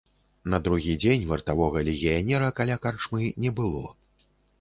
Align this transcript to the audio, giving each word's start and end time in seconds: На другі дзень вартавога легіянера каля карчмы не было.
На 0.51 0.59
другі 0.67 0.93
дзень 1.01 1.27
вартавога 1.31 1.83
легіянера 1.89 2.47
каля 2.61 2.79
карчмы 2.87 3.29
не 3.45 3.51
было. 3.61 3.83